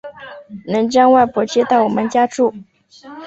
[0.65, 2.51] 能将外婆接到我们家住